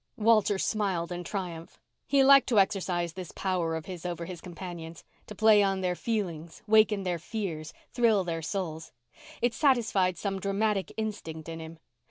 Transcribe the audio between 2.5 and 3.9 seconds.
exercise this power of